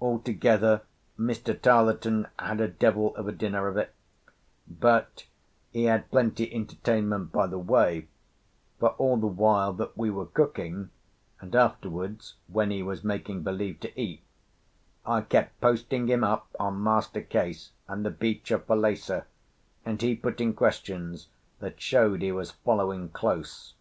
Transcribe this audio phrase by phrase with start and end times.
[0.00, 0.80] Altogether,
[1.18, 1.52] Mr.
[1.52, 3.94] Tarleton had a devil of a dinner of it;
[4.66, 5.26] but
[5.70, 8.08] he had plenty entertainment by the way,
[8.78, 10.88] for all the while that we were cooking,
[11.42, 14.22] and afterwards, when he was making believe to eat,
[15.04, 19.26] I kept posting him up on Master Case and the beach of Falesá,
[19.84, 23.74] and he putting questions that showed he was following close.